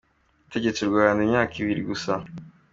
Yategetse 0.43 0.79
u 0.83 0.89
Rwanda 0.91 1.19
imyaka 1.23 1.53
ibiri 1.61 1.81
gusa. 1.89 2.11